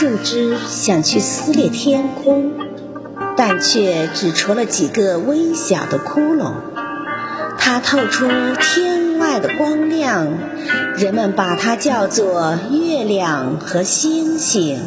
[0.00, 2.52] 树枝想去撕裂天空，
[3.36, 6.54] 但却只戳了几个微小的窟窿，
[7.58, 8.26] 它透出
[8.58, 10.26] 天外的光亮，
[10.96, 14.80] 人们把它叫做月亮和星星。